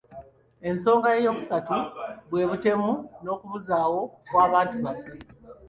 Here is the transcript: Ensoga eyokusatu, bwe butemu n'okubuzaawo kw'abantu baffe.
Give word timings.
Ensoga 0.69 1.09
eyokusatu, 1.19 1.77
bwe 2.29 2.43
butemu 2.49 2.91
n'okubuzaawo 3.23 4.01
kw'abantu 4.27 4.75
baffe. 4.85 5.13